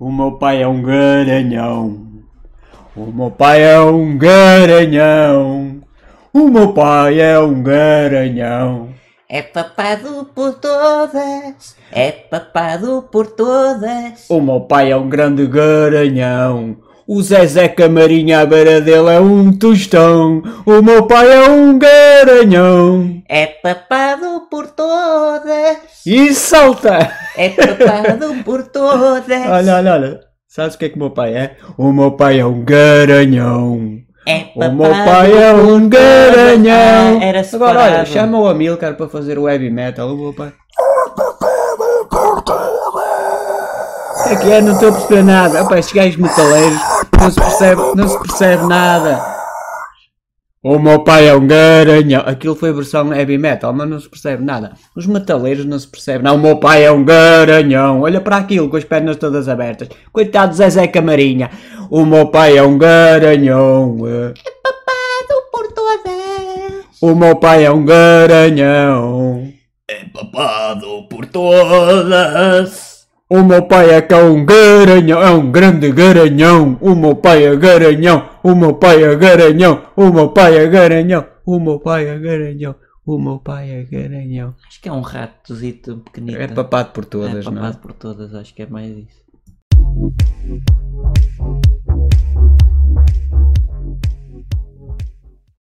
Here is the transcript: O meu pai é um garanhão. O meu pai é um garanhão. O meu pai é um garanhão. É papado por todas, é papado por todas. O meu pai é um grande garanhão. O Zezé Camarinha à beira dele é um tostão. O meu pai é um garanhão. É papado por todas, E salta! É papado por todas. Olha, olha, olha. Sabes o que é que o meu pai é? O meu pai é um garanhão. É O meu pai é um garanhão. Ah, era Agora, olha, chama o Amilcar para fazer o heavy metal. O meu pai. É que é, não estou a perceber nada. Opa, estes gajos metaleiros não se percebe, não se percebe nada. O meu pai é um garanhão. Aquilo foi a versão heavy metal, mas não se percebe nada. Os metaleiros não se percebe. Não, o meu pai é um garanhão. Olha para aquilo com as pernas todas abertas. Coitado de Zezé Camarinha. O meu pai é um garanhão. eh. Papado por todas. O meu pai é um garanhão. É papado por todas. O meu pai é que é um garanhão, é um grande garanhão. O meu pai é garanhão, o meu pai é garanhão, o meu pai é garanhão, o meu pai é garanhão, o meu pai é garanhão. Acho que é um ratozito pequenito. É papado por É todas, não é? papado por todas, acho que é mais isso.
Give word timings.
O 0.00 0.12
meu 0.12 0.30
pai 0.30 0.62
é 0.62 0.68
um 0.68 0.80
garanhão. 0.80 2.06
O 2.94 3.06
meu 3.06 3.32
pai 3.32 3.64
é 3.64 3.80
um 3.80 4.16
garanhão. 4.16 5.80
O 6.32 6.48
meu 6.48 6.72
pai 6.72 7.20
é 7.20 7.36
um 7.40 7.60
garanhão. 7.60 8.90
É 9.28 9.42
papado 9.42 10.30
por 10.32 10.54
todas, 10.54 11.76
é 11.90 12.12
papado 12.12 13.08
por 13.10 13.26
todas. 13.26 14.30
O 14.30 14.40
meu 14.40 14.60
pai 14.60 14.92
é 14.92 14.96
um 14.96 15.08
grande 15.08 15.48
garanhão. 15.48 16.76
O 17.04 17.20
Zezé 17.20 17.66
Camarinha 17.66 18.42
à 18.42 18.46
beira 18.46 18.80
dele 18.80 19.10
é 19.10 19.18
um 19.18 19.50
tostão. 19.50 20.42
O 20.64 20.80
meu 20.80 21.08
pai 21.08 21.28
é 21.28 21.48
um 21.50 21.76
garanhão. 21.76 23.20
É 23.28 23.46
papado 23.46 24.46
por 24.48 24.68
todas, 24.68 25.78
E 26.06 26.32
salta! 26.32 27.17
É 27.38 27.50
papado 27.50 28.34
por 28.44 28.64
todas. 28.64 29.24
Olha, 29.28 29.76
olha, 29.76 29.92
olha. 29.92 30.20
Sabes 30.48 30.74
o 30.74 30.78
que 30.78 30.86
é 30.86 30.88
que 30.88 30.96
o 30.96 30.98
meu 30.98 31.10
pai 31.10 31.34
é? 31.34 31.56
O 31.76 31.92
meu 31.92 32.10
pai 32.12 32.40
é 32.40 32.44
um 32.44 32.64
garanhão. 32.64 33.98
É 34.26 34.46
O 34.56 34.72
meu 34.72 34.90
pai 34.90 35.32
é 35.32 35.52
um 35.52 35.88
garanhão. 35.88 37.18
Ah, 37.20 37.24
era 37.24 37.42
Agora, 37.52 37.80
olha, 37.80 38.04
chama 38.04 38.38
o 38.38 38.48
Amilcar 38.48 38.94
para 38.94 39.08
fazer 39.08 39.38
o 39.38 39.48
heavy 39.48 39.70
metal. 39.70 40.12
O 40.12 40.16
meu 40.16 40.34
pai. 40.34 40.52
É 44.26 44.36
que 44.36 44.50
é, 44.50 44.60
não 44.60 44.72
estou 44.72 44.88
a 44.88 44.92
perceber 44.92 45.22
nada. 45.22 45.62
Opa, 45.62 45.78
estes 45.78 45.94
gajos 45.94 46.16
metaleiros 46.16 46.78
não 47.20 47.30
se 47.30 47.40
percebe, 47.40 47.82
não 47.94 48.08
se 48.08 48.18
percebe 48.18 48.66
nada. 48.66 49.37
O 50.62 50.76
meu 50.76 51.04
pai 51.04 51.28
é 51.28 51.34
um 51.34 51.46
garanhão. 51.46 52.22
Aquilo 52.26 52.56
foi 52.56 52.70
a 52.70 52.72
versão 52.72 53.12
heavy 53.14 53.38
metal, 53.38 53.72
mas 53.72 53.88
não 53.88 54.00
se 54.00 54.08
percebe 54.08 54.44
nada. 54.44 54.72
Os 54.96 55.06
metaleiros 55.06 55.64
não 55.64 55.78
se 55.78 55.86
percebe. 55.86 56.24
Não, 56.24 56.34
o 56.34 56.38
meu 56.38 56.56
pai 56.58 56.84
é 56.84 56.90
um 56.90 57.04
garanhão. 57.04 58.00
Olha 58.00 58.20
para 58.20 58.38
aquilo 58.38 58.68
com 58.68 58.76
as 58.76 58.82
pernas 58.82 59.16
todas 59.16 59.48
abertas. 59.48 59.88
Coitado 60.12 60.50
de 60.50 60.56
Zezé 60.56 60.88
Camarinha. 60.88 61.48
O 61.90 62.04
meu 62.04 62.26
pai 62.26 62.56
é 62.58 62.62
um 62.62 62.76
garanhão. 62.76 63.98
eh. 64.04 64.34
Papado 64.62 65.42
por 65.52 65.72
todas. 65.72 66.84
O 67.00 67.14
meu 67.14 67.36
pai 67.36 67.64
é 67.64 67.70
um 67.70 67.84
garanhão. 67.84 69.48
É 69.88 70.04
papado 70.12 71.06
por 71.08 71.24
todas. 71.26 72.87
O 73.30 73.44
meu 73.44 73.68
pai 73.68 73.90
é 73.90 74.00
que 74.00 74.14
é 74.14 74.16
um 74.24 74.42
garanhão, 74.42 75.20
é 75.20 75.30
um 75.30 75.52
grande 75.52 75.92
garanhão. 75.92 76.78
O 76.80 76.94
meu 76.94 77.14
pai 77.14 77.44
é 77.44 77.54
garanhão, 77.56 78.26
o 78.42 78.54
meu 78.54 78.72
pai 78.72 79.04
é 79.04 79.14
garanhão, 79.16 79.82
o 79.94 80.10
meu 80.10 80.30
pai 80.30 80.56
é 80.56 80.66
garanhão, 80.66 81.26
o 81.44 81.60
meu 81.60 81.78
pai 81.78 82.08
é 82.08 82.18
garanhão, 82.18 82.74
o 83.04 83.18
meu 83.18 83.38
pai 83.38 83.70
é 83.70 83.82
garanhão. 83.82 84.54
Acho 84.66 84.80
que 84.80 84.88
é 84.88 84.92
um 84.92 85.02
ratozito 85.02 85.98
pequenito. 85.98 86.40
É 86.40 86.48
papado 86.48 86.90
por 86.92 87.04
É 87.04 87.06
todas, 87.06 87.44
não 87.44 87.52
é? 87.52 87.54
papado 87.56 87.78
por 87.78 87.92
todas, 87.92 88.34
acho 88.34 88.54
que 88.54 88.62
é 88.62 88.66
mais 88.66 88.96
isso. 88.96 89.28